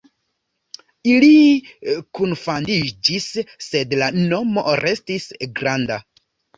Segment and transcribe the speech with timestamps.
[1.15, 1.29] Ili
[2.21, 3.31] kunfandiĝis,
[3.69, 6.05] sed la nomo restis "Granda".